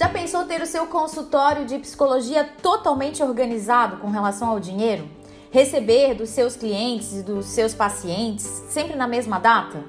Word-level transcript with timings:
Já 0.00 0.08
pensou 0.08 0.46
ter 0.46 0.62
o 0.62 0.66
seu 0.66 0.86
consultório 0.86 1.66
de 1.66 1.78
psicologia 1.78 2.42
totalmente 2.62 3.22
organizado 3.22 3.98
com 3.98 4.08
relação 4.08 4.48
ao 4.48 4.58
dinheiro? 4.58 5.06
Receber 5.50 6.14
dos 6.14 6.30
seus 6.30 6.56
clientes 6.56 7.12
e 7.12 7.22
dos 7.22 7.44
seus 7.44 7.74
pacientes 7.74 8.46
sempre 8.70 8.96
na 8.96 9.06
mesma 9.06 9.38
data? 9.38 9.84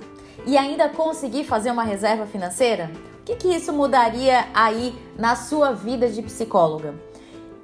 E 0.45 0.57
ainda 0.57 0.89
conseguir 0.89 1.45
fazer 1.45 1.71
uma 1.71 1.85
reserva 1.85 2.25
financeira? 2.25 2.91
O 3.21 3.23
que, 3.23 3.37
que 3.37 3.55
isso 3.55 3.71
mudaria 3.71 4.49
aí 4.53 4.93
na 5.17 5.37
sua 5.37 5.71
vida 5.71 6.09
de 6.09 6.21
psicóloga? 6.21 6.93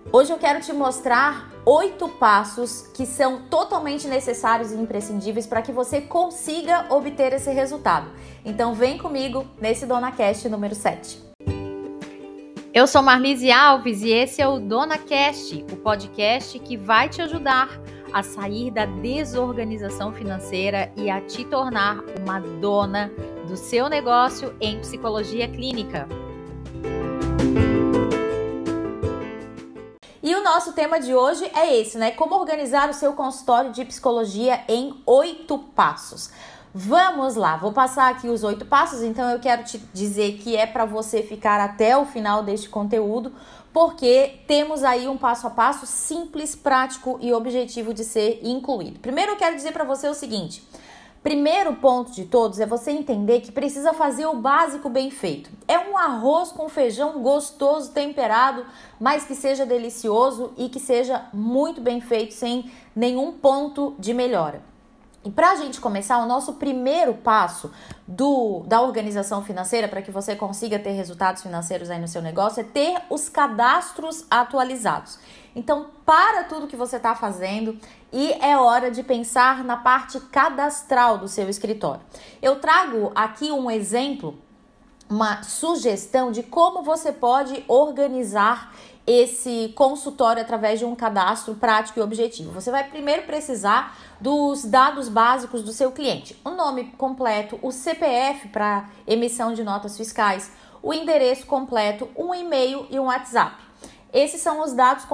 Hoje 0.09 0.31
eu 0.31 0.37
quero 0.37 0.61
te 0.61 0.71
mostrar 0.71 1.51
oito 1.65 2.07
passos 2.07 2.87
que 2.93 3.05
são 3.05 3.41
totalmente 3.49 4.07
necessários 4.07 4.71
e 4.71 4.75
imprescindíveis 4.75 5.45
para 5.45 5.61
que 5.61 5.73
você 5.73 5.99
consiga 5.99 6.85
obter 6.95 7.33
esse 7.33 7.51
resultado. 7.51 8.09
Então 8.45 8.73
vem 8.73 8.97
comigo 8.97 9.45
nesse 9.59 9.85
Dona 9.85 10.13
Cast 10.13 10.47
número 10.47 10.75
7. 10.75 11.26
Eu 12.77 12.85
sou 12.85 13.01
Marlise 13.01 13.51
Alves 13.51 14.03
e 14.03 14.11
esse 14.11 14.39
é 14.39 14.47
o 14.47 14.59
Dona 14.59 14.99
Cast, 14.99 15.65
o 15.71 15.77
podcast 15.77 16.59
que 16.59 16.77
vai 16.77 17.09
te 17.09 17.23
ajudar 17.23 17.81
a 18.13 18.21
sair 18.21 18.69
da 18.69 18.85
desorganização 18.85 20.13
financeira 20.13 20.91
e 20.95 21.09
a 21.09 21.19
te 21.19 21.43
tornar 21.43 22.03
uma 22.19 22.39
dona 22.39 23.11
do 23.47 23.57
seu 23.57 23.89
negócio 23.89 24.55
em 24.61 24.79
psicologia 24.79 25.47
clínica. 25.47 26.07
E 30.21 30.35
o 30.35 30.43
nosso 30.43 30.71
tema 30.73 30.99
de 30.99 31.15
hoje 31.15 31.49
é 31.55 31.75
esse, 31.81 31.97
né? 31.97 32.11
Como 32.11 32.35
organizar 32.35 32.91
o 32.91 32.93
seu 32.93 33.13
consultório 33.13 33.71
de 33.71 33.85
psicologia 33.85 34.63
em 34.67 35.01
oito 35.03 35.57
passos. 35.57 36.29
Vamos 36.79 37.35
lá, 37.35 37.57
vou 37.57 37.73
passar 37.73 38.07
aqui 38.07 38.29
os 38.29 38.43
oito 38.43 38.63
passos, 38.63 39.01
então 39.01 39.31
eu 39.31 39.39
quero 39.39 39.63
te 39.63 39.79
dizer 39.95 40.33
que 40.33 40.55
é 40.55 40.67
para 40.67 40.85
você 40.85 41.23
ficar 41.23 41.59
até 41.59 41.97
o 41.97 42.05
final 42.05 42.43
deste 42.43 42.69
conteúdo, 42.69 43.33
porque 43.73 44.41
temos 44.45 44.83
aí 44.83 45.07
um 45.07 45.17
passo 45.17 45.47
a 45.47 45.49
passo 45.49 45.87
simples, 45.87 46.55
prático 46.55 47.17
e 47.19 47.33
objetivo 47.33 47.95
de 47.95 48.03
ser 48.03 48.41
incluído. 48.43 48.99
Primeiro 48.99 49.31
eu 49.31 49.37
quero 49.37 49.55
dizer 49.55 49.71
para 49.71 49.83
você 49.83 50.07
o 50.07 50.13
seguinte: 50.13 50.63
Primeiro 51.23 51.73
ponto 51.77 52.11
de 52.11 52.25
todos 52.25 52.59
é 52.59 52.65
você 52.67 52.91
entender 52.91 53.41
que 53.41 53.51
precisa 53.51 53.91
fazer 53.91 54.27
o 54.27 54.35
básico 54.35 54.87
bem 54.87 55.09
feito. 55.09 55.49
É 55.67 55.79
um 55.79 55.97
arroz 55.97 56.51
com 56.51 56.69
feijão 56.69 57.23
gostoso, 57.23 57.91
temperado, 57.91 58.63
mas 58.99 59.25
que 59.25 59.33
seja 59.33 59.65
delicioso 59.65 60.53
e 60.55 60.69
que 60.69 60.79
seja 60.79 61.25
muito 61.33 61.81
bem 61.81 61.99
feito, 61.99 62.35
sem 62.35 62.71
nenhum 62.95 63.31
ponto 63.31 63.95
de 63.97 64.13
melhora. 64.13 64.76
E 65.27 65.29
para 65.29 65.51
a 65.51 65.55
gente 65.55 65.81
começar, 65.81 66.19
o 66.19 66.25
nosso 66.25 66.53
primeiro 66.53 67.13
passo 67.13 67.69
do, 68.07 68.63
da 68.65 68.81
organização 68.81 69.43
financeira 69.43 69.85
para 69.85 70.01
que 70.01 70.09
você 70.09 70.37
consiga 70.37 70.79
ter 70.79 70.91
resultados 70.91 71.43
financeiros 71.43 71.89
aí 71.89 71.99
no 71.99 72.07
seu 72.07 72.21
negócio 72.21 72.61
é 72.61 72.63
ter 72.63 73.01
os 73.09 73.27
cadastros 73.27 74.25
atualizados. 74.31 75.19
Então, 75.53 75.87
para 76.05 76.45
tudo 76.45 76.65
que 76.65 76.77
você 76.77 76.95
está 76.95 77.13
fazendo 77.13 77.77
e 78.13 78.31
é 78.41 78.55
hora 78.57 78.89
de 78.89 79.03
pensar 79.03 79.65
na 79.65 79.75
parte 79.75 80.17
cadastral 80.17 81.17
do 81.17 81.27
seu 81.27 81.49
escritório. 81.49 81.99
Eu 82.41 82.61
trago 82.61 83.11
aqui 83.13 83.51
um 83.51 83.69
exemplo, 83.69 84.39
uma 85.09 85.43
sugestão 85.43 86.31
de 86.31 86.41
como 86.41 86.83
você 86.83 87.11
pode 87.11 87.65
organizar 87.67 88.73
esse 89.07 89.71
consultório 89.73 90.41
através 90.41 90.79
de 90.79 90.85
um 90.85 90.93
cadastro 90.93 91.55
prático 91.55 91.97
e 91.97 92.01
objetivo. 92.01 92.51
Você 92.51 92.69
vai 92.69 92.83
primeiro 92.83 93.23
precisar 93.23 93.97
dos 94.19 94.65
dados 94.65 95.07
básicos 95.07 95.63
do 95.63 95.71
seu 95.71 95.93
cliente: 95.93 96.37
o 96.43 96.49
nome 96.49 96.91
completo, 96.97 97.57
o 97.61 97.71
CPF 97.71 98.49
para 98.49 98.89
emissão 99.07 99.53
de 99.53 99.63
notas 99.63 99.95
fiscais, 99.95 100.51
o 100.83 100.93
endereço 100.93 101.45
completo, 101.45 102.09
um 102.17 102.35
e-mail 102.35 102.85
e 102.89 102.99
um 102.99 103.05
WhatsApp. 103.05 103.55
Esses 104.13 104.41
são 104.41 104.61
os 104.61 104.73
dados 104.73 105.05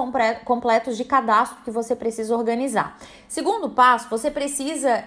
completos 0.44 0.96
de 0.96 1.04
cadastro 1.04 1.62
que 1.64 1.70
você 1.70 1.94
precisa 1.94 2.36
organizar. 2.36 2.96
Segundo 3.28 3.70
passo, 3.70 4.08
você 4.08 4.30
precisa 4.30 5.04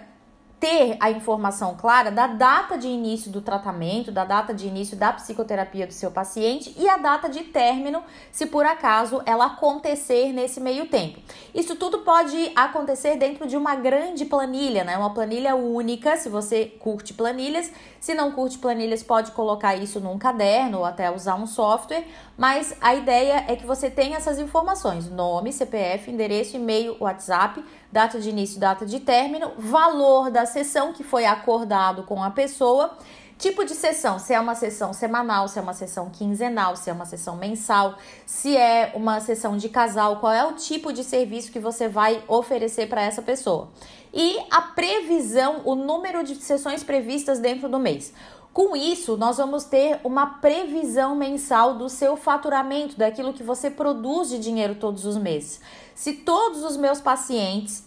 ter 0.59 0.97
a 0.99 1.11
informação 1.11 1.75
clara 1.75 2.09
da 2.09 2.25
data 2.25 2.77
de 2.77 2.87
início 2.87 3.31
do 3.31 3.41
tratamento, 3.41 4.11
da 4.11 4.25
data 4.25 4.53
de 4.53 4.67
início 4.67 4.97
da 4.97 5.13
psicoterapia 5.13 5.85
do 5.85 5.93
seu 5.93 6.09
paciente 6.09 6.73
e 6.77 6.89
a 6.89 6.97
data 6.97 7.29
de 7.29 7.43
término, 7.43 8.03
se 8.31 8.47
por 8.47 8.65
acaso 8.65 9.21
ela 9.25 9.45
acontecer 9.45 10.33
nesse 10.33 10.59
meio 10.59 10.87
tempo. 10.87 11.19
Isso 11.53 11.75
tudo 11.75 11.99
pode 11.99 12.51
acontecer 12.55 13.17
dentro 13.17 13.47
de 13.47 13.55
uma 13.55 13.75
grande 13.75 14.25
planilha, 14.25 14.83
né? 14.83 14.97
Uma 14.97 15.13
planilha 15.13 15.55
única, 15.55 16.17
se 16.17 16.27
você 16.27 16.65
curte 16.65 17.13
planilhas. 17.13 17.71
Se 17.99 18.13
não 18.13 18.31
curte 18.31 18.57
planilhas, 18.57 19.03
pode 19.03 19.31
colocar 19.31 19.75
isso 19.75 19.99
num 19.99 20.17
caderno 20.17 20.79
ou 20.79 20.85
até 20.85 21.11
usar 21.11 21.35
um 21.35 21.45
software, 21.45 22.05
mas 22.37 22.75
a 22.79 22.93
ideia 22.93 23.45
é 23.47 23.55
que 23.55 23.65
você 23.65 23.89
tenha 23.89 24.17
essas 24.17 24.37
informações: 24.37 25.09
nome, 25.09 25.51
CPF, 25.51 26.11
endereço, 26.11 26.55
e-mail, 26.55 26.95
WhatsApp, 26.99 27.65
data 27.91 28.19
de 28.19 28.29
início, 28.29 28.59
data 28.59 28.85
de 28.85 28.99
término, 28.99 29.53
valor 29.57 30.29
da 30.29 30.45
sessão 30.45 30.93
que 30.93 31.03
foi 31.03 31.25
acordado 31.25 32.03
com 32.03 32.23
a 32.23 32.29
pessoa, 32.29 32.95
tipo 33.39 33.65
de 33.65 33.73
sessão, 33.73 34.19
se 34.19 34.33
é 34.33 34.39
uma 34.39 34.53
sessão 34.53 34.93
semanal, 34.93 35.47
se 35.47 35.57
é 35.57 35.61
uma 35.61 35.73
sessão 35.73 36.09
quinzenal, 36.11 36.75
se 36.75 36.89
é 36.89 36.93
uma 36.93 37.05
sessão 37.05 37.35
mensal, 37.35 37.97
se 38.25 38.55
é 38.55 38.91
uma 38.93 39.19
sessão 39.19 39.57
de 39.57 39.69
casal, 39.69 40.19
qual 40.19 40.31
é 40.31 40.45
o 40.45 40.53
tipo 40.53 40.93
de 40.93 41.03
serviço 41.03 41.51
que 41.51 41.59
você 41.59 41.87
vai 41.87 42.23
oferecer 42.27 42.87
para 42.87 43.01
essa 43.01 43.21
pessoa. 43.21 43.69
E 44.13 44.39
a 44.49 44.61
previsão, 44.61 45.61
o 45.65 45.75
número 45.75 46.23
de 46.23 46.35
sessões 46.35 46.83
previstas 46.83 47.39
dentro 47.39 47.69
do 47.69 47.77
mês. 47.77 48.13
Com 48.57 48.75
isso, 48.75 49.15
nós 49.17 49.37
vamos 49.37 49.65
ter 49.65 49.99
uma 50.03 50.25
previsão 50.25 51.15
mensal 51.15 51.75
do 51.75 51.87
seu 51.87 52.17
faturamento, 52.17 52.97
daquilo 52.97 53.31
que 53.31 53.43
você 53.43 53.69
produz 53.69 54.29
de 54.29 54.39
dinheiro 54.39 54.73
todos 54.73 55.05
os 55.05 55.15
meses. 55.15 55.61
Se 55.93 56.11
todos 56.13 56.63
os 56.63 56.75
meus 56.75 56.99
pacientes 56.99 57.83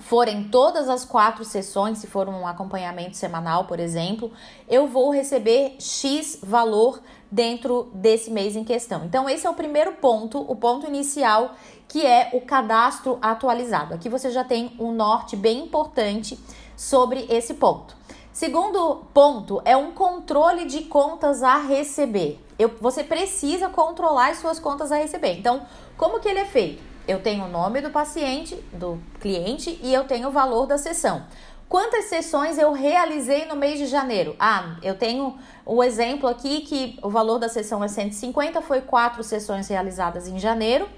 forem 0.00 0.50
todas 0.50 0.90
as 0.90 1.06
quatro 1.06 1.42
sessões, 1.42 1.96
se 1.96 2.06
for 2.06 2.28
um 2.28 2.46
acompanhamento 2.46 3.16
semanal, 3.16 3.64
por 3.64 3.80
exemplo, 3.80 4.30
eu 4.68 4.86
vou 4.86 5.10
receber 5.10 5.76
X 5.80 6.38
valor 6.42 7.00
dentro 7.30 7.90
desse 7.94 8.30
mês 8.30 8.56
em 8.56 8.62
questão. 8.62 9.06
Então, 9.06 9.26
esse 9.26 9.46
é 9.46 9.48
o 9.48 9.54
primeiro 9.54 9.92
ponto, 9.92 10.38
o 10.38 10.54
ponto 10.54 10.86
inicial, 10.86 11.54
que 11.88 12.04
é 12.04 12.28
o 12.34 12.42
cadastro 12.42 13.16
atualizado. 13.22 13.94
Aqui 13.94 14.10
você 14.10 14.30
já 14.30 14.44
tem 14.44 14.76
um 14.78 14.92
norte 14.92 15.34
bem 15.34 15.60
importante 15.60 16.38
sobre 16.76 17.24
esse 17.30 17.54
ponto. 17.54 18.03
Segundo 18.34 19.04
ponto 19.14 19.62
é 19.64 19.76
um 19.76 19.92
controle 19.92 20.64
de 20.64 20.82
contas 20.86 21.40
a 21.44 21.56
receber. 21.56 22.44
Eu, 22.58 22.68
você 22.80 23.04
precisa 23.04 23.68
controlar 23.68 24.30
as 24.30 24.38
suas 24.38 24.58
contas 24.58 24.90
a 24.90 24.96
receber. 24.96 25.38
Então, 25.38 25.64
como 25.96 26.18
que 26.18 26.28
ele 26.28 26.40
é 26.40 26.44
feito? 26.44 26.82
Eu 27.06 27.22
tenho 27.22 27.44
o 27.44 27.48
nome 27.48 27.80
do 27.80 27.90
paciente, 27.90 28.56
do 28.72 28.98
cliente 29.20 29.78
e 29.80 29.94
eu 29.94 30.02
tenho 30.02 30.30
o 30.30 30.32
valor 30.32 30.66
da 30.66 30.76
sessão. 30.76 31.22
Quantas 31.68 32.06
sessões 32.06 32.58
eu 32.58 32.72
realizei 32.72 33.44
no 33.44 33.54
mês 33.54 33.78
de 33.78 33.86
janeiro? 33.86 34.34
Ah, 34.36 34.78
eu 34.82 34.98
tenho 34.98 35.38
o 35.64 35.80
exemplo 35.80 36.28
aqui 36.28 36.62
que 36.62 36.98
o 37.04 37.08
valor 37.08 37.38
da 37.38 37.48
sessão 37.48 37.84
é 37.84 37.88
150, 37.88 38.60
foi 38.62 38.80
quatro 38.80 39.22
sessões 39.22 39.68
realizadas 39.68 40.26
em 40.26 40.40
janeiro 40.40 40.88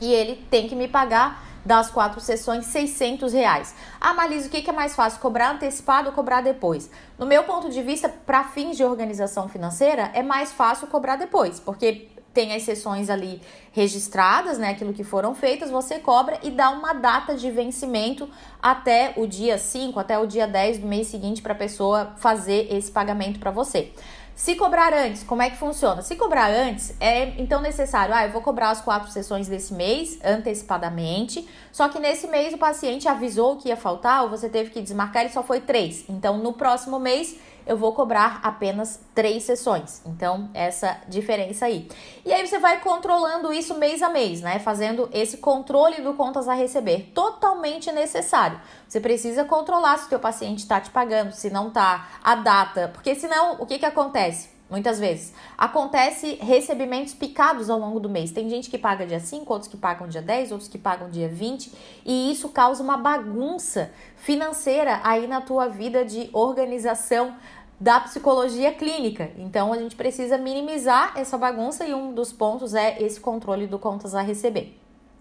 e 0.00 0.12
ele 0.12 0.44
tem 0.50 0.66
que 0.66 0.74
me 0.74 0.88
pagar 0.88 1.53
das 1.64 1.90
quatro 1.90 2.20
sessões 2.20 2.66
600 2.66 3.32
reais. 3.32 3.74
Ah, 4.00 4.12
o 4.12 4.50
que 4.50 4.68
é 4.68 4.72
mais 4.72 4.94
fácil, 4.94 5.20
cobrar 5.20 5.52
antecipado 5.52 6.08
ou 6.08 6.14
cobrar 6.14 6.40
depois? 6.40 6.90
No 7.18 7.26
meu 7.26 7.44
ponto 7.44 7.70
de 7.70 7.82
vista, 7.82 8.08
para 8.08 8.44
fins 8.44 8.76
de 8.76 8.84
organização 8.84 9.48
financeira, 9.48 10.10
é 10.14 10.22
mais 10.22 10.52
fácil 10.52 10.86
cobrar 10.88 11.16
depois, 11.16 11.60
porque 11.60 12.08
tem 12.34 12.52
as 12.52 12.64
sessões 12.64 13.08
ali 13.08 13.40
registradas, 13.72 14.58
né, 14.58 14.70
aquilo 14.70 14.92
que 14.92 15.04
foram 15.04 15.34
feitas, 15.34 15.70
você 15.70 16.00
cobra 16.00 16.38
e 16.42 16.50
dá 16.50 16.70
uma 16.70 16.92
data 16.92 17.36
de 17.36 17.48
vencimento 17.50 18.28
até 18.60 19.14
o 19.16 19.26
dia 19.26 19.56
5, 19.56 19.98
até 20.00 20.18
o 20.18 20.26
dia 20.26 20.46
10 20.46 20.78
do 20.78 20.86
mês 20.86 21.06
seguinte 21.06 21.40
para 21.40 21.52
a 21.52 21.56
pessoa 21.56 22.12
fazer 22.16 22.66
esse 22.74 22.90
pagamento 22.90 23.38
para 23.38 23.52
você. 23.52 23.92
Se 24.34 24.56
cobrar 24.56 24.92
antes, 24.92 25.22
como 25.22 25.42
é 25.42 25.50
que 25.50 25.56
funciona? 25.56 26.02
Se 26.02 26.16
cobrar 26.16 26.50
antes, 26.50 26.92
é 26.98 27.40
então 27.40 27.60
necessário, 27.60 28.12
ah, 28.12 28.26
eu 28.26 28.32
vou 28.32 28.42
cobrar 28.42 28.70
as 28.70 28.80
quatro 28.80 29.08
sessões 29.12 29.46
desse 29.46 29.72
mês 29.72 30.18
antecipadamente, 30.24 31.48
só 31.70 31.88
que 31.88 32.00
nesse 32.00 32.26
mês 32.26 32.52
o 32.52 32.58
paciente 32.58 33.06
avisou 33.06 33.56
que 33.56 33.68
ia 33.68 33.76
faltar 33.76 34.24
ou 34.24 34.30
você 34.30 34.48
teve 34.48 34.70
que 34.70 34.82
desmarcar 34.82 35.24
e 35.24 35.28
só 35.28 35.40
foi 35.40 35.60
três. 35.60 36.04
Então 36.08 36.36
no 36.38 36.52
próximo 36.52 36.98
mês 36.98 37.38
eu 37.66 37.76
vou 37.76 37.92
cobrar 37.92 38.40
apenas 38.42 39.00
três 39.14 39.44
sessões. 39.44 40.02
Então, 40.06 40.48
essa 40.54 40.98
diferença 41.08 41.66
aí. 41.66 41.88
E 42.24 42.32
aí 42.32 42.46
você 42.46 42.58
vai 42.58 42.80
controlando 42.80 43.52
isso 43.52 43.78
mês 43.78 44.02
a 44.02 44.08
mês, 44.08 44.40
né? 44.40 44.58
Fazendo 44.58 45.08
esse 45.12 45.38
controle 45.38 46.00
do 46.02 46.14
contas 46.14 46.48
a 46.48 46.54
receber. 46.54 47.10
Totalmente 47.14 47.90
necessário. 47.92 48.60
Você 48.88 49.00
precisa 49.00 49.44
controlar 49.44 49.98
se 49.98 50.06
o 50.06 50.08
teu 50.08 50.20
paciente 50.20 50.58
está 50.58 50.80
te 50.80 50.90
pagando, 50.90 51.32
se 51.32 51.50
não 51.50 51.68
está, 51.68 52.08
a 52.22 52.34
data. 52.34 52.90
Porque 52.92 53.14
senão, 53.14 53.56
o 53.58 53.66
que, 53.66 53.78
que 53.78 53.86
acontece? 53.86 54.53
Muitas 54.68 54.98
vezes. 54.98 55.32
Acontece 55.58 56.36
recebimentos 56.40 57.12
picados 57.12 57.68
ao 57.68 57.78
longo 57.78 58.00
do 58.00 58.08
mês. 58.08 58.30
Tem 58.30 58.48
gente 58.48 58.70
que 58.70 58.78
paga 58.78 59.06
dia 59.06 59.20
5, 59.20 59.52
outros 59.52 59.70
que 59.70 59.76
pagam 59.76 60.08
dia 60.08 60.22
10, 60.22 60.52
outros 60.52 60.68
que 60.68 60.78
pagam 60.78 61.10
dia 61.10 61.28
20, 61.28 61.70
e 62.04 62.32
isso 62.32 62.48
causa 62.48 62.82
uma 62.82 62.96
bagunça 62.96 63.92
financeira 64.16 65.00
aí 65.04 65.26
na 65.26 65.40
tua 65.40 65.68
vida 65.68 66.04
de 66.04 66.30
organização 66.32 67.36
da 67.78 68.00
psicologia 68.00 68.72
clínica. 68.72 69.30
Então 69.36 69.72
a 69.72 69.76
gente 69.76 69.94
precisa 69.94 70.38
minimizar 70.38 71.12
essa 71.16 71.36
bagunça 71.36 71.84
e 71.84 71.92
um 71.92 72.14
dos 72.14 72.32
pontos 72.32 72.74
é 72.74 73.02
esse 73.02 73.20
controle 73.20 73.66
do 73.66 73.78
contas 73.78 74.14
a 74.14 74.22
receber. 74.22 74.80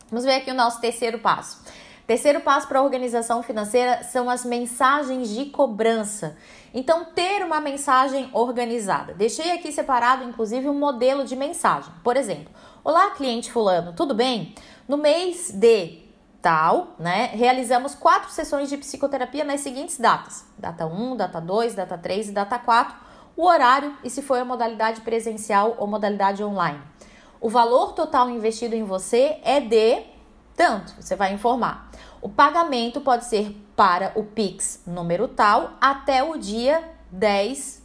Vamos 0.09 0.23
ver 0.23 0.35
aqui 0.35 0.51
o 0.51 0.55
nosso 0.55 0.79
terceiro 0.79 1.19
passo. 1.19 1.63
Terceiro 2.05 2.41
passo 2.41 2.67
para 2.67 2.79
a 2.79 2.83
organização 2.83 3.41
financeira 3.41 4.03
são 4.03 4.29
as 4.29 4.43
mensagens 4.43 5.29
de 5.29 5.45
cobrança. 5.45 6.35
Então, 6.73 7.05
ter 7.05 7.43
uma 7.43 7.61
mensagem 7.61 8.29
organizada. 8.33 9.13
Deixei 9.13 9.51
aqui 9.51 9.71
separado, 9.71 10.23
inclusive, 10.23 10.67
um 10.67 10.77
modelo 10.77 11.23
de 11.23 11.35
mensagem. 11.35 11.93
Por 12.03 12.17
exemplo, 12.17 12.53
Olá, 12.85 13.11
cliente 13.11 13.49
fulano, 13.49 13.93
tudo 13.93 14.13
bem? 14.13 14.53
No 14.89 14.97
mês 14.97 15.51
de 15.51 16.01
tal, 16.41 16.97
né, 16.99 17.27
realizamos 17.33 17.95
quatro 17.95 18.29
sessões 18.29 18.67
de 18.67 18.75
psicoterapia 18.75 19.45
nas 19.45 19.61
seguintes 19.61 19.97
datas: 19.97 20.45
data 20.57 20.85
1, 20.85 21.15
data 21.15 21.39
2, 21.39 21.75
data 21.75 21.97
3 21.97 22.27
e 22.27 22.31
data 22.33 22.59
4, 22.59 22.93
o 23.37 23.45
horário 23.45 23.95
e 24.03 24.09
se 24.09 24.21
foi 24.21 24.41
a 24.41 24.45
modalidade 24.45 24.99
presencial 24.99 25.77
ou 25.77 25.87
modalidade 25.87 26.43
online. 26.43 26.81
O 27.39 27.47
valor 27.47 27.93
total 27.93 28.29
investido 28.29 28.75
em 28.75 28.83
você 28.83 29.37
é 29.45 29.61
de 29.61 30.01
tanto, 30.55 30.93
você 30.99 31.15
vai 31.15 31.33
informar. 31.33 31.89
O 32.21 32.29
pagamento 32.29 33.01
pode 33.01 33.25
ser 33.25 33.55
para 33.75 34.11
o 34.15 34.23
Pix 34.23 34.81
número 34.85 35.27
tal 35.27 35.73
até 35.81 36.23
o 36.23 36.37
dia 36.37 36.83
10 37.11 37.81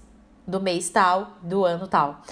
do 0.46 0.60
mês 0.60 0.88
tal, 0.90 1.32
do 1.42 1.64
ano 1.64 1.86
tal 1.88 2.22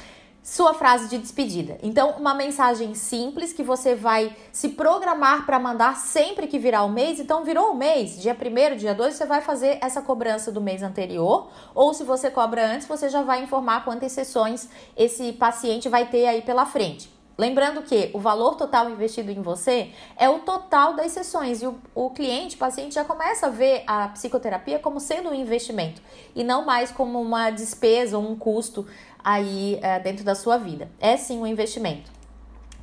sua 0.46 0.72
frase 0.72 1.08
de 1.08 1.18
despedida. 1.18 1.76
Então, 1.82 2.10
uma 2.10 2.32
mensagem 2.32 2.94
simples 2.94 3.52
que 3.52 3.64
você 3.64 3.96
vai 3.96 4.32
se 4.52 4.68
programar 4.68 5.44
para 5.44 5.58
mandar 5.58 5.96
sempre 5.96 6.46
que 6.46 6.56
virar 6.56 6.84
o 6.84 6.88
mês. 6.88 7.18
Então, 7.18 7.42
virou 7.42 7.72
o 7.72 7.74
mês, 7.74 8.22
dia 8.22 8.32
1 8.32 8.76
dia 8.76 8.94
2, 8.94 9.12
você 9.12 9.26
vai 9.26 9.40
fazer 9.40 9.76
essa 9.82 10.00
cobrança 10.00 10.52
do 10.52 10.60
mês 10.60 10.84
anterior. 10.84 11.50
Ou 11.74 11.92
se 11.92 12.04
você 12.04 12.30
cobra 12.30 12.64
antes, 12.64 12.86
você 12.86 13.08
já 13.08 13.22
vai 13.22 13.42
informar 13.42 13.84
quantas 13.84 14.12
sessões 14.12 14.68
esse 14.96 15.32
paciente 15.32 15.88
vai 15.88 16.06
ter 16.06 16.28
aí 16.28 16.42
pela 16.42 16.64
frente. 16.64 17.15
Lembrando 17.38 17.82
que 17.82 18.10
o 18.14 18.18
valor 18.18 18.54
total 18.54 18.88
investido 18.88 19.30
em 19.30 19.42
você 19.42 19.92
é 20.16 20.28
o 20.28 20.38
total 20.38 20.94
das 20.94 21.12
sessões 21.12 21.60
e 21.60 21.66
o, 21.66 21.78
o 21.94 22.08
cliente, 22.08 22.56
o 22.56 22.58
paciente 22.58 22.94
já 22.94 23.04
começa 23.04 23.46
a 23.46 23.50
ver 23.50 23.84
a 23.86 24.08
psicoterapia 24.08 24.78
como 24.78 24.98
sendo 24.98 25.28
um 25.28 25.34
investimento 25.34 26.00
e 26.34 26.42
não 26.42 26.64
mais 26.64 26.90
como 26.90 27.20
uma 27.20 27.50
despesa 27.50 28.16
ou 28.16 28.26
um 28.26 28.36
custo 28.36 28.86
aí 29.22 29.78
é, 29.82 30.00
dentro 30.00 30.24
da 30.24 30.34
sua 30.34 30.56
vida. 30.56 30.90
É 30.98 31.16
sim 31.18 31.38
um 31.38 31.46
investimento. 31.46 32.10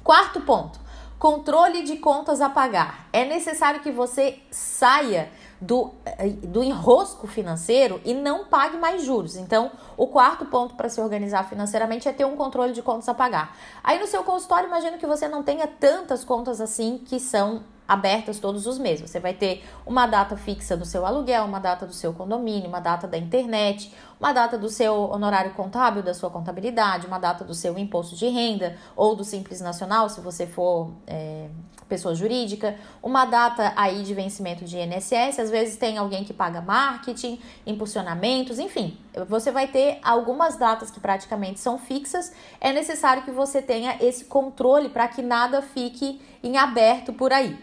Quarto 0.03 0.41
ponto: 0.41 0.79
controle 1.17 1.81
de 1.81 1.97
contas 1.97 2.39
a 2.39 2.49
pagar. 2.49 3.07
É 3.11 3.25
necessário 3.25 3.79
que 3.79 3.91
você 3.91 4.39
saia 4.51 5.31
do, 5.63 5.91
eh, 6.05 6.29
do 6.29 6.63
enrosco 6.63 7.25
financeiro 7.25 8.01
e 8.03 8.13
não 8.13 8.45
pague 8.45 8.77
mais 8.77 9.03
juros. 9.03 9.35
Então, 9.35 9.71
o 9.95 10.07
quarto 10.07 10.45
ponto 10.45 10.75
para 10.75 10.89
se 10.89 10.99
organizar 10.99 11.47
financeiramente 11.47 12.07
é 12.07 12.11
ter 12.11 12.25
um 12.25 12.35
controle 12.35 12.73
de 12.73 12.81
contas 12.81 13.07
a 13.07 13.13
pagar. 13.13 13.55
Aí 13.83 13.99
no 13.99 14.07
seu 14.07 14.23
consultório, 14.23 14.67
imagino 14.67 14.97
que 14.97 15.07
você 15.07 15.27
não 15.27 15.41
tenha 15.41 15.65
tantas 15.67 16.23
contas 16.23 16.59
assim 16.59 16.97
que 16.97 17.19
são 17.19 17.63
abertas 17.87 18.39
todos 18.39 18.65
os 18.65 18.77
meses. 18.77 19.09
Você 19.09 19.19
vai 19.19 19.33
ter 19.33 19.63
uma 19.85 20.05
data 20.05 20.35
fixa 20.37 20.75
do 20.75 20.85
seu 20.85 21.05
aluguel, 21.05 21.45
uma 21.45 21.59
data 21.59 21.85
do 21.85 21.93
seu 21.93 22.13
condomínio, 22.13 22.67
uma 22.67 22.79
data 22.79 23.07
da 23.07 23.17
internet, 23.17 23.93
uma 24.19 24.31
data 24.31 24.57
do 24.57 24.69
seu 24.69 24.93
honorário 25.11 25.51
contábil, 25.53 26.01
da 26.01 26.13
sua 26.13 26.29
contabilidade, 26.29 27.07
uma 27.07 27.19
data 27.19 27.43
do 27.43 27.53
seu 27.53 27.77
imposto 27.77 28.15
de 28.15 28.27
renda 28.27 28.77
ou 28.95 29.15
do 29.15 29.23
Simples 29.23 29.59
Nacional, 29.61 30.09
se 30.09 30.21
você 30.21 30.47
for 30.47 30.91
é, 31.05 31.49
pessoa 31.93 32.15
jurídica, 32.15 32.75
uma 33.03 33.25
data 33.25 33.71
aí 33.75 34.01
de 34.01 34.13
vencimento 34.15 34.65
de 34.65 34.77
INSS, 34.77 35.39
às 35.39 35.51
vezes 35.51 35.77
tem 35.77 35.97
alguém 35.97 36.23
que 36.23 36.33
paga 36.33 36.59
marketing, 36.59 37.39
impulsionamentos, 37.67 38.57
enfim, 38.57 38.97
você 39.27 39.51
vai 39.51 39.67
ter 39.67 39.99
algumas 40.03 40.57
datas 40.57 40.89
que 40.89 40.99
praticamente 40.99 41.59
são 41.59 41.77
fixas. 41.77 42.33
É 42.59 42.73
necessário 42.73 43.23
que 43.23 43.31
você 43.31 43.61
tenha 43.61 43.97
esse 44.01 44.25
controle 44.25 44.89
para 44.89 45.07
que 45.07 45.21
nada 45.21 45.61
fique 45.61 46.21
em 46.43 46.57
aberto 46.57 47.13
por 47.13 47.31
aí. 47.31 47.57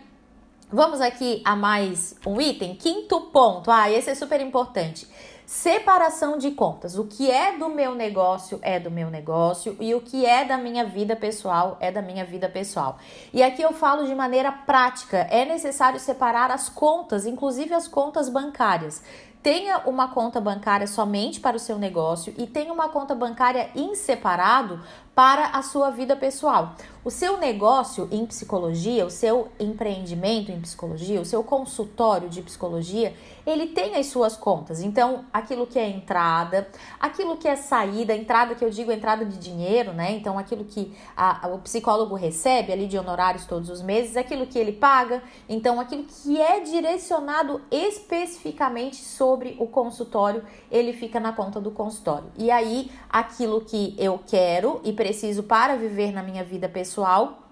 Vamos 0.73 1.01
aqui 1.01 1.43
a 1.45 1.57
mais 1.57 2.15
um 2.25 2.41
item. 2.41 2.77
Quinto 2.77 3.23
ponto. 3.33 3.71
Ah, 3.71 3.91
esse 3.91 4.11
é 4.11 4.15
super 4.15 4.41
importante. 4.41 5.09
Separação 5.45 6.39
de 6.39 6.53
contas. 6.53 6.97
O 6.97 7.07
que 7.07 7.29
é 7.29 7.59
do 7.59 7.69
meu 7.69 7.93
negócio 7.93 8.61
é 8.63 8.79
do 8.79 8.89
meu 8.89 9.11
negócio 9.11 9.77
e 9.81 9.93
o 9.97 10.01
que 10.01 10.25
é 10.25 10.45
da 10.45 10.57
minha 10.57 10.85
vida 10.85 11.17
pessoal 11.17 11.77
é 11.81 11.91
da 11.91 12.01
minha 12.01 12.25
vida 12.25 12.49
pessoal. 12.49 12.99
E 13.35 13.43
aqui 13.43 13.61
eu 13.61 13.73
falo 13.73 14.07
de 14.07 14.15
maneira 14.15 14.53
prática. 14.53 15.27
É 15.29 15.45
necessário 15.45 15.99
separar 15.99 16.53
as 16.53 16.69
contas, 16.69 17.27
inclusive 17.27 17.75
as 17.75 17.89
contas 17.89 18.29
bancárias. 18.29 19.03
Tenha 19.43 19.79
uma 19.87 20.09
conta 20.09 20.39
bancária 20.39 20.87
somente 20.87 21.41
para 21.41 21.57
o 21.57 21.61
seu 21.61 21.79
negócio 21.79 22.35
e 22.37 22.47
tenha 22.47 22.73
uma 22.73 22.91
conta 22.91 23.15
bancária 23.15 23.71
em 23.75 23.95
separado 23.95 24.81
para 25.15 25.49
a 25.49 25.63
sua 25.63 25.91
vida 25.91 26.17
pessoal. 26.17 26.75
O 27.03 27.11
seu 27.11 27.39
negócio 27.39 28.09
em 28.13 28.27
psicologia, 28.27 29.07
o 29.07 29.11
seu 29.11 29.49
empreendimento 29.59 30.53
em 30.53 30.61
psicologia, 30.61 31.21
o 31.21 31.25
seu 31.25 31.43
consultório 31.43 32.29
de 32.29 32.43
psicologia, 32.43 33.15
ele 33.47 33.69
tem 33.69 33.95
as 33.97 34.07
suas 34.07 34.37
contas. 34.37 34.83
Então, 34.83 35.25
aquilo 35.33 35.67
que 35.67 35.79
é 35.79 35.89
entrada, 35.89 36.69
aquilo 37.01 37.39
que 37.39 37.49
é 37.49 37.57
saída, 37.57 38.15
entrada 38.15 38.55
que 38.55 38.63
eu 38.63 38.69
digo 38.69 38.93
entrada 38.93 39.25
de 39.25 39.39
dinheiro, 39.39 39.95
né? 39.95 40.13
Então, 40.13 40.39
aquilo 40.39 40.63
que 40.63 40.95
a, 41.17 41.49
o 41.49 41.59
psicólogo 41.61 42.15
recebe 42.15 42.71
ali 42.71 42.87
de 42.87 42.99
honorários 42.99 43.47
todos 43.47 43.71
os 43.71 43.81
meses, 43.81 44.15
aquilo 44.15 44.47
que 44.47 44.59
ele 44.59 44.73
paga, 44.73 45.23
então 45.49 45.81
aquilo 45.81 46.05
que 46.05 46.39
é 46.39 46.61
direcionado 46.61 47.63
especificamente 47.71 48.97
sobre 48.97 49.57
o 49.59 49.67
consultório, 49.67 50.45
ele 50.71 50.93
fica 50.93 51.19
na 51.19 51.33
conta 51.33 51.63
do 51.63 51.71
consultório. 51.71 52.31
E 52.37 52.51
aí, 52.51 52.91
aquilo 53.09 53.63
que 53.63 53.95
eu 53.99 54.21
quero 54.27 54.83
e 54.85 54.93
preciso 54.93 55.10
para 55.43 55.77
viver 55.77 56.13
na 56.13 56.23
minha 56.23 56.45
vida 56.45 56.69
pessoal, 56.69 57.43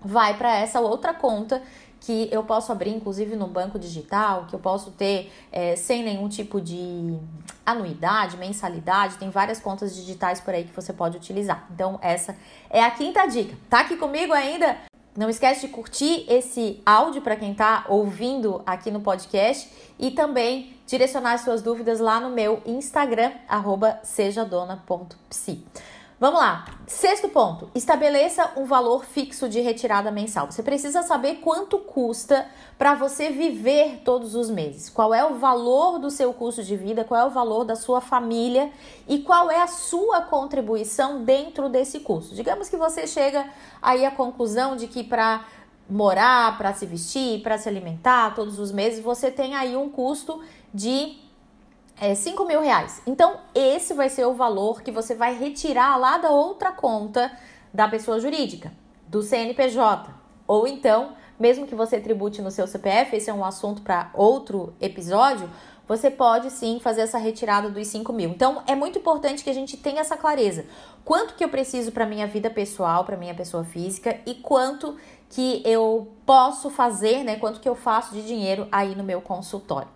vai 0.00 0.36
para 0.36 0.56
essa 0.56 0.80
outra 0.80 1.12
conta 1.12 1.62
que 2.00 2.28
eu 2.30 2.44
posso 2.44 2.70
abrir, 2.70 2.90
inclusive 2.90 3.34
no 3.34 3.46
banco 3.46 3.78
digital, 3.78 4.46
que 4.46 4.54
eu 4.54 4.58
posso 4.58 4.92
ter 4.92 5.32
é, 5.50 5.74
sem 5.74 6.02
nenhum 6.02 6.28
tipo 6.28 6.60
de 6.60 7.18
anuidade, 7.66 8.36
mensalidade. 8.36 9.16
Tem 9.16 9.30
várias 9.30 9.60
contas 9.60 9.94
digitais 9.94 10.40
por 10.40 10.54
aí 10.54 10.64
que 10.64 10.74
você 10.74 10.92
pode 10.92 11.16
utilizar. 11.16 11.66
Então, 11.72 11.98
essa 12.00 12.36
é 12.70 12.82
a 12.82 12.90
quinta 12.90 13.26
dica. 13.26 13.56
Tá 13.68 13.80
aqui 13.80 13.96
comigo 13.96 14.32
ainda? 14.32 14.76
Não 15.16 15.28
esquece 15.28 15.66
de 15.66 15.72
curtir 15.72 16.24
esse 16.28 16.80
áudio 16.86 17.20
para 17.20 17.34
quem 17.34 17.50
está 17.50 17.84
ouvindo 17.88 18.62
aqui 18.64 18.88
no 18.88 19.00
podcast 19.00 19.68
e 19.98 20.12
também 20.12 20.76
direcionar 20.86 21.38
suas 21.38 21.60
dúvidas 21.60 21.98
lá 21.98 22.20
no 22.20 22.30
meu 22.30 22.62
Instagram, 22.64 23.32
sejadona.psi. 24.04 25.64
Vamos 26.20 26.40
lá. 26.40 26.66
Sexto 26.88 27.28
ponto: 27.28 27.70
estabeleça 27.76 28.50
um 28.56 28.64
valor 28.64 29.04
fixo 29.04 29.48
de 29.48 29.60
retirada 29.60 30.10
mensal. 30.10 30.50
Você 30.50 30.64
precisa 30.64 31.02
saber 31.02 31.36
quanto 31.36 31.78
custa 31.78 32.44
para 32.76 32.94
você 32.94 33.30
viver 33.30 34.02
todos 34.04 34.34
os 34.34 34.50
meses. 34.50 34.90
Qual 34.90 35.14
é 35.14 35.24
o 35.24 35.34
valor 35.34 36.00
do 36.00 36.10
seu 36.10 36.32
custo 36.34 36.64
de 36.64 36.76
vida, 36.76 37.04
qual 37.04 37.20
é 37.20 37.24
o 37.24 37.30
valor 37.30 37.64
da 37.64 37.76
sua 37.76 38.00
família 38.00 38.72
e 39.06 39.20
qual 39.20 39.48
é 39.48 39.62
a 39.62 39.68
sua 39.68 40.22
contribuição 40.22 41.22
dentro 41.22 41.68
desse 41.68 42.00
custo. 42.00 42.34
Digamos 42.34 42.68
que 42.68 42.76
você 42.76 43.06
chega 43.06 43.48
aí 43.80 44.04
à 44.04 44.10
conclusão 44.10 44.74
de 44.74 44.88
que 44.88 45.04
para 45.04 45.46
morar, 45.88 46.58
para 46.58 46.74
se 46.74 46.84
vestir, 46.84 47.42
para 47.42 47.56
se 47.58 47.68
alimentar 47.68 48.34
todos 48.34 48.58
os 48.58 48.72
meses, 48.72 49.02
você 49.02 49.30
tem 49.30 49.54
aí 49.54 49.76
um 49.76 49.88
custo 49.88 50.42
de 50.74 51.27
é, 52.00 52.14
5 52.14 52.44
mil 52.44 52.60
reais. 52.60 53.02
Então, 53.06 53.38
esse 53.54 53.94
vai 53.94 54.08
ser 54.08 54.26
o 54.26 54.34
valor 54.34 54.82
que 54.82 54.90
você 54.90 55.14
vai 55.14 55.36
retirar 55.36 55.96
lá 55.96 56.18
da 56.18 56.30
outra 56.30 56.72
conta 56.72 57.32
da 57.72 57.88
pessoa 57.88 58.20
jurídica, 58.20 58.72
do 59.06 59.22
CNPJ. 59.22 60.10
Ou 60.46 60.66
então, 60.66 61.12
mesmo 61.38 61.66
que 61.66 61.74
você 61.74 62.00
tribute 62.00 62.40
no 62.40 62.50
seu 62.50 62.66
CPF, 62.66 63.16
esse 63.16 63.30
é 63.30 63.34
um 63.34 63.44
assunto 63.44 63.82
para 63.82 64.10
outro 64.14 64.74
episódio, 64.80 65.48
você 65.86 66.10
pode 66.10 66.50
sim 66.50 66.78
fazer 66.80 67.00
essa 67.00 67.16
retirada 67.16 67.70
dos 67.70 67.86
5 67.86 68.12
mil. 68.12 68.30
Então, 68.30 68.62
é 68.66 68.74
muito 68.74 68.98
importante 68.98 69.42
que 69.42 69.48
a 69.48 69.54
gente 69.54 69.76
tenha 69.76 70.00
essa 70.00 70.16
clareza. 70.16 70.66
Quanto 71.04 71.34
que 71.34 71.42
eu 71.42 71.48
preciso 71.48 71.92
para 71.92 72.04
minha 72.04 72.26
vida 72.26 72.50
pessoal, 72.50 73.04
para 73.04 73.16
minha 73.16 73.34
pessoa 73.34 73.64
física 73.64 74.20
e 74.26 74.34
quanto 74.34 74.96
que 75.30 75.62
eu 75.64 76.12
posso 76.26 76.68
fazer, 76.68 77.24
né? 77.24 77.36
Quanto 77.36 77.60
que 77.60 77.68
eu 77.68 77.74
faço 77.74 78.12
de 78.12 78.22
dinheiro 78.26 78.68
aí 78.70 78.94
no 78.94 79.02
meu 79.02 79.22
consultório. 79.22 79.88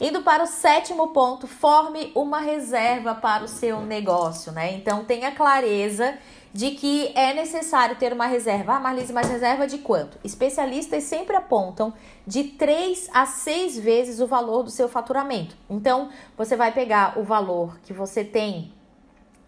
Indo 0.00 0.22
para 0.22 0.42
o 0.42 0.46
sétimo 0.46 1.08
ponto, 1.08 1.46
forme 1.46 2.10
uma 2.14 2.40
reserva 2.40 3.14
para 3.14 3.44
o 3.44 3.48
seu 3.48 3.80
negócio, 3.80 4.50
né? 4.50 4.72
Então 4.72 5.04
tenha 5.04 5.30
clareza 5.30 6.18
de 6.52 6.72
que 6.72 7.12
é 7.16 7.32
necessário 7.34 7.96
ter 7.96 8.12
uma 8.12 8.26
reserva. 8.26 8.74
Ah, 8.74 8.80
Marlise, 8.80 9.12
mas 9.12 9.28
reserva 9.28 9.66
de 9.66 9.78
quanto? 9.78 10.18
Especialistas 10.22 11.04
sempre 11.04 11.36
apontam 11.36 11.92
de 12.26 12.44
3 12.44 13.08
a 13.12 13.26
6 13.26 13.78
vezes 13.78 14.20
o 14.20 14.26
valor 14.26 14.62
do 14.62 14.70
seu 14.70 14.88
faturamento. 14.88 15.56
Então, 15.68 16.10
você 16.36 16.56
vai 16.56 16.72
pegar 16.72 17.18
o 17.18 17.24
valor 17.24 17.78
que 17.82 17.92
você 17.92 18.24
tem 18.24 18.72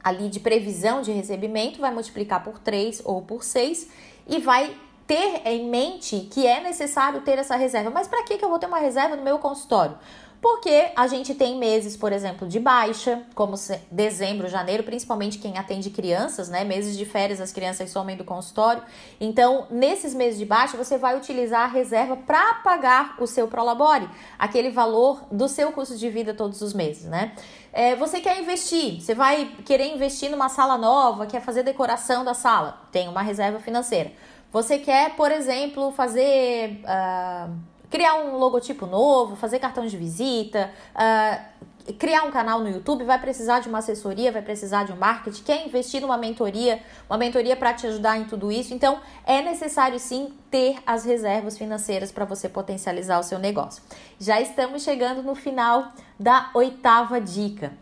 ali 0.03 0.29
de 0.29 0.39
previsão 0.39 1.03
de 1.03 1.11
recebimento, 1.11 1.81
vai 1.81 1.93
multiplicar 1.93 2.43
por 2.43 2.59
3 2.59 3.03
ou 3.05 3.23
por 3.23 3.43
6 3.43 3.89
e 4.29 4.39
vai 4.39 4.77
ter 5.07 5.43
em 5.45 5.69
mente 5.69 6.29
que 6.33 6.47
é 6.47 6.61
necessário 6.61 7.21
ter 7.21 7.39
essa 7.39 7.57
reserva. 7.57 7.91
Mas 7.91 8.09
para 8.09 8.25
que 8.25 8.35
eu 8.35 8.49
vou 8.49 8.59
ter 8.59 8.67
uma 8.67 8.79
reserva 8.79 9.15
no 9.15 9.23
meu 9.23 9.39
consultório? 9.39 9.97
Porque 10.41 10.91
a 10.95 11.07
gente 11.07 11.35
tem 11.35 11.59
meses, 11.59 11.97
por 11.97 12.13
exemplo, 12.13 12.47
de 12.47 12.61
baixa, 12.61 13.23
como 13.35 13.55
dezembro, 13.91 14.49
janeiro, 14.49 14.83
principalmente 14.83 15.39
quem 15.39 15.59
atende 15.59 15.91
crianças, 15.91 16.49
né? 16.49 16.63
Meses 16.63 16.97
de 16.97 17.05
férias, 17.05 17.41
as 17.41 17.53
crianças 17.53 17.91
somem 17.91 18.17
do 18.17 18.25
consultório. 18.25 18.83
Então, 19.21 19.67
nesses 19.71 20.15
meses 20.15 20.39
de 20.39 20.45
baixa, 20.45 20.77
você 20.77 20.99
vai 20.99 21.17
utilizar 21.17 21.63
a 21.63 21.67
reserva 21.67 22.17
para 22.17 22.55
pagar 22.57 23.17
o 23.19 23.27
seu 23.27 23.49
Prolabore, 23.49 24.09
aquele 24.39 24.71
valor 24.71 25.23
do 25.33 25.49
seu 25.49 25.73
custo 25.73 25.97
de 25.97 26.09
vida 26.11 26.35
todos 26.35 26.61
os 26.61 26.73
meses, 26.73 27.05
né? 27.05 27.33
É, 27.73 27.95
você 27.95 28.21
quer 28.21 28.41
investir, 28.41 29.03
você 29.03 29.15
vai 29.15 29.51
querer 29.65 29.95
investir 29.95 30.31
numa 30.31 30.49
sala 30.49 30.79
nova, 30.79 31.27
quer 31.27 31.43
fazer 31.43 31.63
decoração 31.63 32.25
da 32.25 32.33
sala, 32.33 32.81
tem 32.91 33.09
uma 33.09 33.21
reserva 33.21 33.59
financeira. 33.59 34.13
Você 34.53 34.79
quer, 34.79 35.15
por 35.17 35.31
exemplo, 35.31 35.93
fazer. 35.93 36.81
Uh, 36.85 37.76
criar 37.91 38.17
um 38.17 38.37
logotipo 38.37 38.87
novo, 38.87 39.37
fazer 39.37 39.59
cartão 39.59 39.87
de 39.87 39.97
visita, 39.97 40.71
uh, 40.95 41.93
criar 41.95 42.25
um 42.25 42.31
canal 42.31 42.61
no 42.61 42.69
YouTube, 42.69 43.05
vai 43.05 43.19
precisar 43.19 43.61
de 43.61 43.69
uma 43.69 43.79
assessoria, 43.79 44.33
vai 44.33 44.43
precisar 44.43 44.85
de 44.85 44.93
um 44.93 44.97
marketing, 44.97 45.43
quer 45.43 45.67
investir 45.67 46.01
numa 46.01 46.17
mentoria, 46.17 46.83
uma 47.09 47.17
mentoria 47.17 47.57
para 47.57 47.73
te 47.75 47.87
ajudar 47.87 48.19
em 48.19 48.25
tudo 48.25 48.51
isso. 48.51 48.75
Então, 48.75 48.99
é 49.25 49.41
necessário 49.43 49.99
sim 49.99 50.33
ter 50.51 50.79
as 50.87 51.05
reservas 51.05 51.57
financeiras 51.57 52.11
para 52.11 52.25
você 52.25 52.49
potencializar 52.49 53.19
o 53.21 53.23
seu 53.23 53.39
negócio. 53.39 53.83
Já 54.19 54.41
estamos 54.41 54.83
chegando 54.83 55.23
no 55.23 55.35
final 55.35 55.93
da 56.19 56.51
oitava 56.55 57.21
dica. 57.21 57.73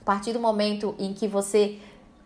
A 0.00 0.04
partir 0.04 0.32
do 0.32 0.40
momento 0.40 0.94
em 0.98 1.12
que 1.12 1.28
você 1.28 1.78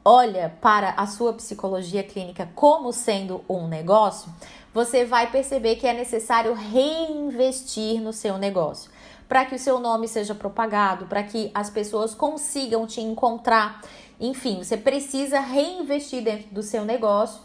olha 0.05 0.53
para 0.61 0.91
a 0.91 1.07
sua 1.07 1.33
psicologia 1.33 2.03
clínica 2.03 2.49
como 2.55 2.93
sendo 2.93 3.45
um 3.49 3.67
negócio, 3.67 4.33
você 4.73 5.05
vai 5.05 5.31
perceber 5.31 5.77
que 5.77 5.87
é 5.87 5.95
necessário 5.95 6.53
reinvestir 6.53 8.01
no 8.01 8.13
seu 8.13 8.37
negócio 8.37 8.91
para 9.29 9.45
que 9.45 9.55
o 9.55 9.59
seu 9.59 9.81
nome 9.81 10.07
seja 10.07 10.35
propagado, 10.35 11.07
para 11.07 11.23
que 11.23 11.51
as 11.55 11.71
pessoas 11.71 12.15
consigam 12.15 12.87
te 12.87 13.01
encontrar. 13.01 13.81
Enfim, 14.21 14.63
você 14.63 14.77
precisa 14.77 15.41
reinvestir 15.41 16.23
dentro 16.23 16.55
do 16.55 16.63
seu 16.63 16.85
negócio 16.85 17.41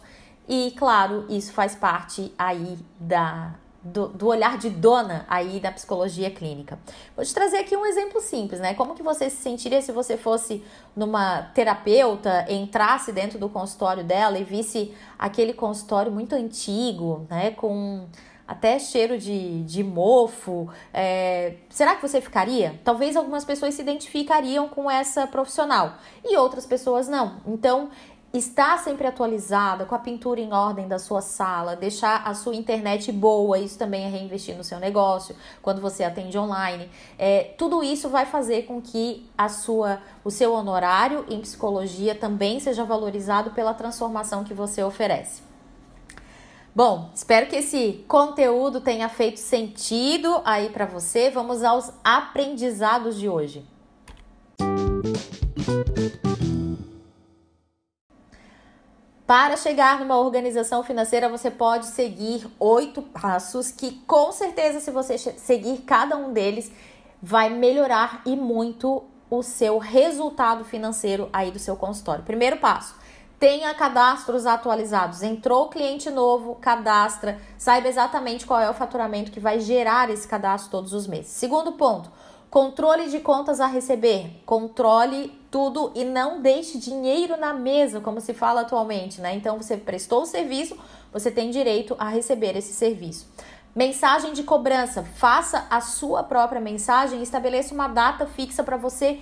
e, 0.48 0.74
claro, 0.78 1.26
isso 1.30 1.54
faz 1.54 1.76
parte 1.76 2.34
aí 2.38 2.78
da 3.00 3.56
do, 3.82 4.08
do, 4.10 4.28
olhar 4.28 4.58
de 4.58 4.70
dona 4.70 5.26
aí 5.30 5.60
da 5.60 5.72
psicologia 5.72 6.30
clínica. 6.30 6.78
Vou 7.16 7.24
te 7.24 7.34
trazer 7.34 7.58
aqui 7.58 7.76
um 7.76 7.86
exemplo 7.86 8.20
simples, 8.20 8.60
né? 8.60 8.74
Como 8.74 8.94
que 8.94 9.02
você 9.02 9.30
se 9.30 9.38
sentiria 9.38 9.82
se 9.82 9.92
você 9.92 10.18
fosse 10.18 10.64
numa 10.96 11.44
terapeuta, 11.54 12.46
entrasse 12.50 13.12
dentro 13.12 13.40
do 13.40 13.48
consultório 13.48 14.04
dela 14.04 14.38
e 14.38 14.44
visse 14.44 14.94
aquele 15.18 15.54
consultório 15.54 16.12
muito 16.12 16.36
antigo, 16.36 17.26
né? 17.30 17.52
Com 17.52 18.08
até 18.50 18.80
cheiro 18.80 19.16
de, 19.20 19.62
de 19.62 19.84
mofo. 19.84 20.68
É, 20.92 21.54
será 21.70 21.96
que 21.96 22.02
você 22.02 22.20
ficaria? 22.20 22.82
Talvez 22.84 23.16
algumas 23.16 23.46
pessoas 23.46 23.76
se 23.76 23.82
identificariam 23.84 24.68
com 24.68 24.90
essa 24.90 25.28
profissional 25.28 25.98
e 26.26 26.36
outras 26.36 26.66
pessoas 26.66 27.08
não. 27.08 27.42
Então, 27.46 27.92
estar 28.34 28.78
sempre 28.78 29.08
atualizada, 29.08 29.86
com 29.86 29.96
a 29.96 30.00
pintura 30.00 30.40
em 30.40 30.54
ordem 30.54 30.88
da 30.88 31.00
sua 31.00 31.22
sala, 31.22 31.76
deixar 31.76 32.28
a 32.28 32.34
sua 32.34 32.56
internet 32.56 33.12
boa, 33.12 33.58
isso 33.58 33.78
também 33.78 34.06
é 34.06 34.08
reinvestir 34.08 34.56
no 34.56 34.64
seu 34.64 34.80
negócio, 34.80 35.36
quando 35.62 35.82
você 35.82 36.04
atende 36.04 36.38
online. 36.38 36.90
É, 37.18 37.56
tudo 37.58 37.84
isso 37.84 38.08
vai 38.10 38.26
fazer 38.26 38.64
com 38.64 38.82
que 38.82 39.28
a 39.38 39.50
sua, 39.50 40.00
o 40.24 40.30
seu 40.30 40.54
honorário 40.54 41.26
em 41.28 41.42
psicologia 41.42 42.14
também 42.14 42.60
seja 42.60 42.84
valorizado 42.84 43.52
pela 43.52 43.74
transformação 43.74 44.44
que 44.44 44.54
você 44.54 44.84
oferece. 44.84 45.42
Bom, 46.76 47.10
espero 47.16 47.48
que 47.48 47.56
esse 47.56 48.06
conteúdo 48.08 48.80
tenha 48.80 49.10
feito 49.10 49.40
sentido 49.40 50.40
aí 50.46 50.70
para 50.70 50.86
você. 50.86 51.32
Vamos 51.32 51.64
aos 51.64 51.92
aprendizados 52.04 53.20
de 53.20 53.28
hoje. 53.28 53.66
Para 59.30 59.56
chegar 59.56 60.00
numa 60.00 60.18
organização 60.18 60.82
financeira, 60.82 61.30
você 61.30 61.52
pode 61.52 61.86
seguir 61.86 62.48
oito 62.60 63.00
passos 63.04 63.70
que, 63.70 63.92
com 64.08 64.32
certeza, 64.32 64.80
se 64.80 64.90
você 64.90 65.20
seguir 65.20 65.84
cada 65.84 66.18
um 66.18 66.34
deles, 66.34 66.72
vai 67.22 67.48
melhorar 67.48 68.24
e 68.26 68.36
muito 68.36 69.04
o 69.30 69.44
seu 69.44 69.78
resultado 69.78 70.66
financeiro 70.66 71.30
aí 71.32 71.52
do 71.52 71.60
seu 71.60 71.76
consultório. 71.76 72.26
Primeiro 72.26 72.58
passo: 72.58 72.96
tenha 73.40 73.72
cadastros 73.76 74.48
atualizados. 74.48 75.22
Entrou 75.22 75.70
cliente 75.70 76.10
novo, 76.10 76.56
cadastra, 76.56 77.40
saiba 77.56 77.88
exatamente 77.88 78.48
qual 78.48 78.60
é 78.60 78.68
o 78.68 78.74
faturamento 78.74 79.30
que 79.30 79.40
vai 79.40 79.60
gerar 79.60 80.10
esse 80.10 80.28
cadastro 80.28 80.72
todos 80.72 80.92
os 80.92 81.06
meses. 81.06 81.28
Segundo 81.28 81.74
ponto: 81.74 82.10
controle 82.50 83.12
de 83.12 83.20
contas 83.20 83.62
a 83.62 83.68
receber. 83.68 84.42
Controle 84.44 85.39
tudo 85.52 85.92
e 85.96 86.04
não 86.04 86.42
deixe 86.42 86.78
dinheiro 86.78 87.38
na 87.38 87.54
mesa, 87.54 88.00
como 88.00 88.22
se 88.22 88.34
fala 88.34 88.62
atualmente, 88.62 89.20
né? 89.20 89.36
Então 89.36 89.58
você 89.58 89.78
prestou 89.78 90.24
o 90.24 90.26
serviço, 90.26 90.78
você 91.12 91.32
tem 91.32 91.50
direito 91.50 91.96
a 91.98 92.10
receber 92.10 92.56
esse 92.56 92.74
serviço. 92.74 93.28
Mensagem 93.76 94.34
de 94.34 94.44
cobrança, 94.44 95.04
faça 95.04 95.68
a 95.70 95.80
sua 95.80 96.24
própria 96.24 96.60
mensagem 96.60 97.20
e 97.20 97.24
estabeleça 97.24 97.74
uma 97.74 97.88
data 97.88 98.26
fixa 98.26 98.64
para 98.64 98.78
você 98.78 99.20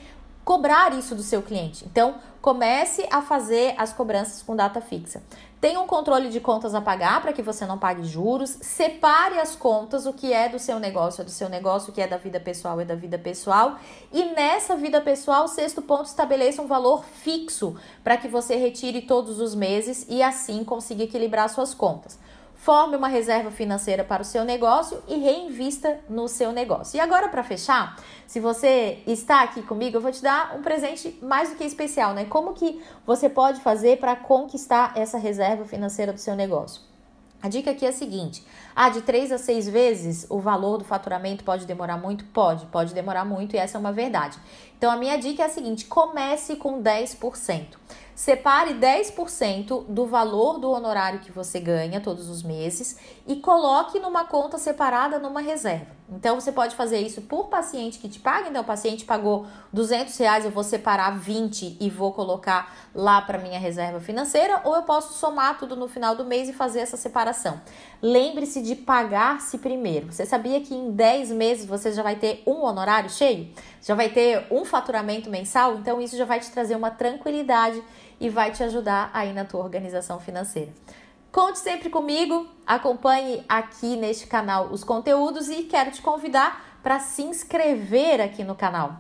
cobrar 0.48 0.98
isso 0.98 1.14
do 1.14 1.24
seu 1.24 1.42
cliente. 1.42 1.84
Então, 1.84 2.16
comece 2.42 3.06
a 3.12 3.22
fazer 3.22 3.76
as 3.78 3.92
cobranças 3.92 4.42
com 4.42 4.56
data 4.56 4.80
fixa. 4.80 5.22
Tenha 5.60 5.78
um 5.78 5.86
controle 5.86 6.30
de 6.30 6.40
contas 6.40 6.74
a 6.74 6.80
pagar 6.80 7.22
para 7.22 7.34
que 7.34 7.42
você 7.42 7.66
não 7.66 7.78
pague 7.78 8.06
juros. 8.06 8.52
Separe 8.62 9.40
as 9.40 9.58
contas, 9.58 10.06
o 10.06 10.14
que 10.14 10.32
é 10.32 10.48
do 10.48 10.58
seu 10.58 10.80
negócio 10.80 11.20
é 11.20 11.26
do 11.26 11.32
seu 11.32 11.50
negócio, 11.50 11.92
o 11.92 11.94
que 11.94 12.00
é 12.00 12.08
da 12.08 12.16
vida 12.16 12.40
pessoal 12.40 12.80
é 12.80 12.86
da 12.86 12.96
vida 12.96 13.20
pessoal. 13.20 13.76
E 14.14 14.24
nessa 14.24 14.74
vida 14.78 15.02
pessoal, 15.02 15.50
sexto 15.50 15.82
ponto, 15.82 16.06
estabeleça 16.06 16.62
um 16.62 16.68
valor 16.68 17.04
fixo 17.04 17.76
para 18.02 18.16
que 18.16 18.30
você 18.30 18.56
retire 18.56 19.02
todos 19.02 19.42
os 19.42 19.54
meses 19.54 20.06
e 20.08 20.24
assim 20.24 20.64
consiga 20.64 21.04
equilibrar 21.04 21.50
suas 21.50 21.74
contas 21.74 22.18
forme 22.58 22.98
uma 22.98 23.08
reserva 23.08 23.50
financeira 23.52 24.04
para 24.04 24.22
o 24.22 24.26
seu 24.26 24.44
negócio 24.44 25.02
e 25.08 25.16
reinvista 25.16 26.00
no 26.10 26.28
seu 26.28 26.52
negócio. 26.52 26.98
E 26.98 27.00
agora, 27.00 27.30
para 27.30 27.44
fechar, 27.44 27.96
se 28.26 28.40
você 28.40 29.00
está 29.08 29.44
aqui 29.44 29.62
comigo, 29.62 29.98
eu 29.98 30.02
vou 30.02 30.12
te 30.12 30.22
dar 30.22 30.56
um 30.58 30.62
presente 30.62 31.18
mais 31.22 31.50
do 31.50 31.56
que 31.56 31.64
especial, 31.64 32.14
né? 32.14 32.26
Como 32.26 32.54
que 32.54 32.82
você 33.06 33.30
pode 33.30 33.62
fazer 33.62 34.00
para 34.00 34.16
conquistar 34.16 34.92
essa 34.96 35.18
reserva 35.18 35.66
financeira 35.66 36.12
do 36.12 36.20
seu 36.20 36.36
negócio? 36.36 36.82
A 37.42 37.48
dica 37.48 37.72
aqui 37.72 37.86
é 37.86 37.90
a 37.90 37.94
seguinte: 37.94 38.44
ah, 38.80 38.90
de 38.90 39.02
três 39.02 39.32
a 39.32 39.40
seis 39.40 39.68
vezes 39.68 40.28
o 40.30 40.40
valor 40.40 40.78
do 40.78 40.84
faturamento 40.84 41.44
pode 41.44 41.66
demorar 41.66 41.98
muito? 41.98 42.24
Pode, 42.26 42.68
pode 42.68 42.94
demorar 42.94 43.26
muito 43.26 43.56
e 43.56 43.58
essa 43.58 43.76
é 43.76 43.80
uma 43.80 43.92
verdade. 43.92 44.38
Então 44.78 44.92
a 44.92 44.96
minha 44.96 45.18
dica 45.18 45.42
é 45.42 45.48
a 45.48 45.50
seguinte: 45.50 45.86
comece 45.86 46.58
com 46.58 46.80
10%. 46.80 47.66
Separe 48.14 48.74
10% 48.74 49.86
do 49.88 50.08
valor 50.08 50.60
do 50.60 50.72
honorário 50.72 51.20
que 51.20 51.32
você 51.32 51.60
ganha 51.60 52.02
todos 52.02 52.30
os 52.30 52.42
meses 52.42 52.98
e 53.28 53.36
coloque 53.36 54.00
numa 54.00 54.26
conta 54.26 54.58
separada 54.58 55.20
numa 55.20 55.40
reserva. 55.40 55.98
Então 56.10 56.40
você 56.40 56.52
pode 56.52 56.76
fazer 56.76 57.00
isso 57.00 57.22
por 57.22 57.48
paciente 57.48 58.00
que 58.00 58.10
te 58.10 58.20
paga. 58.20 58.50
Então 58.50 58.64
o 58.64 58.66
paciente 58.66 59.06
pagou 59.06 59.46
200 59.72 60.18
reais, 60.18 60.46
eu 60.46 60.52
vou 60.52 60.64
separar 60.64 61.12
20 61.12 61.78
e 61.80 61.90
vou 61.92 62.12
colocar 62.12 62.74
lá 62.96 63.22
para 63.22 63.38
minha 63.38 63.60
reserva 63.60 64.00
financeira, 64.00 64.62
ou 64.64 64.76
eu 64.76 64.82
posso 64.82 65.14
somar 65.14 65.60
tudo 65.60 65.76
no 65.76 65.88
final 65.88 66.16
do 66.16 66.26
mês 66.26 66.50
e 66.50 66.54
fazer 66.54 66.80
essa 66.80 66.98
separação. 66.98 67.62
Lembre-se 68.02 68.64
de 68.68 68.76
pagar-se 68.76 69.58
primeiro. 69.60 70.12
Você 70.12 70.26
sabia 70.26 70.60
que 70.60 70.76
em 70.76 70.92
10 70.92 71.32
meses 71.32 71.66
você 71.66 71.90
já 71.94 72.04
vai 72.04 72.18
ter 72.18 72.44
um 72.46 72.64
honorário 72.64 73.10
cheio? 73.10 73.48
Já 73.82 73.96
vai 73.96 74.10
ter 74.10 74.46
um 74.52 74.66
faturamento 74.66 75.30
mensal? 75.30 75.76
Então 75.76 76.02
isso 76.02 76.18
já 76.18 76.26
vai 76.26 76.42
te 76.42 76.52
trazer 76.52 76.76
uma 76.76 76.92
tranquilidade 76.92 77.82
e 78.20 78.30
vai 78.30 78.52
te 78.52 78.62
ajudar 78.64 79.10
aí 79.14 79.32
na 79.32 79.46
tua 79.46 79.64
organização 79.64 80.20
financeira. 80.20 80.74
Conte 81.32 81.60
sempre 81.60 81.90
comigo, 81.90 82.46
acompanhe 82.66 83.42
aqui 83.48 83.96
neste 83.96 84.28
canal 84.28 84.66
os 84.66 84.84
conteúdos 84.84 85.48
e 85.48 85.64
quero 85.64 85.90
te 85.92 86.02
convidar 86.02 86.80
para 86.84 87.00
se 87.00 87.22
inscrever 87.22 88.20
aqui 88.20 88.44
no 88.44 88.54
canal. 88.54 88.98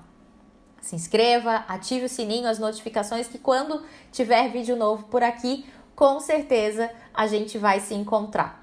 Se 0.79 0.95
inscreva, 0.95 1.65
ative 1.67 2.05
o 2.05 2.09
sininho, 2.09 2.47
as 2.47 2.57
notificações 2.57 3.27
que 3.27 3.37
quando 3.37 3.83
tiver 4.13 4.49
vídeo 4.49 4.77
novo 4.77 5.07
por 5.07 5.23
aqui, 5.23 5.65
com 5.93 6.21
certeza 6.21 6.89
a 7.13 7.27
gente 7.27 7.57
vai 7.57 7.81
se 7.81 7.93
encontrar. 7.93 8.56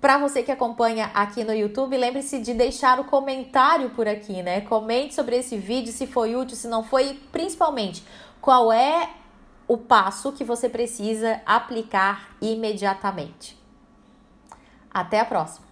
Para 0.00 0.16
você 0.16 0.42
que 0.42 0.50
acompanha 0.50 1.10
aqui 1.12 1.44
no 1.44 1.52
YouTube, 1.52 1.94
lembre-se 1.94 2.40
de 2.40 2.54
deixar 2.54 2.98
o 2.98 3.04
comentário 3.04 3.90
por 3.90 4.08
aqui, 4.08 4.42
né? 4.42 4.62
Comente 4.62 5.14
sobre 5.14 5.36
esse 5.36 5.58
vídeo 5.58 5.92
se 5.92 6.06
foi 6.06 6.34
útil, 6.34 6.56
se 6.56 6.66
não 6.66 6.82
foi, 6.82 7.20
principalmente 7.30 8.02
qual 8.40 8.72
é 8.72 9.10
o 9.68 9.76
passo 9.76 10.32
que 10.32 10.42
você 10.42 10.70
precisa 10.70 11.42
aplicar 11.44 12.30
imediatamente. 12.40 13.58
Até 14.90 15.20
a 15.20 15.24
próxima! 15.26 15.68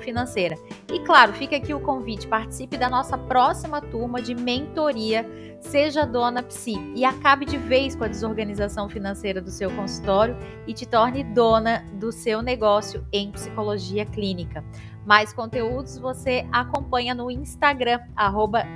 Financeira. 0.00 0.56
E 0.92 1.00
claro, 1.00 1.32
fica 1.34 1.56
aqui 1.56 1.74
o 1.74 1.80
convite, 1.80 2.26
participe 2.26 2.76
da 2.76 2.88
nossa 2.88 3.18
próxima 3.18 3.80
turma 3.80 4.22
de 4.22 4.34
mentoria 4.34 5.28
Seja 5.60 6.04
Dona 6.04 6.42
Psi 6.42 6.74
e 6.94 7.04
acabe 7.04 7.44
de 7.44 7.58
vez 7.58 7.96
com 7.96 8.04
a 8.04 8.08
desorganização 8.08 8.88
financeira 8.88 9.40
do 9.40 9.50
seu 9.50 9.70
consultório 9.70 10.36
e 10.66 10.72
te 10.72 10.86
torne 10.86 11.24
dona 11.24 11.84
do 11.94 12.12
seu 12.12 12.40
negócio 12.40 13.04
em 13.12 13.32
psicologia 13.32 14.06
clínica. 14.06 14.64
Mais 15.06 15.32
conteúdos 15.32 15.98
você 15.98 16.46
acompanha 16.52 17.14
no 17.14 17.30
Instagram, 17.30 18.00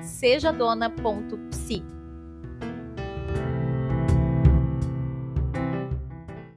sejadona.psi. 0.00 1.99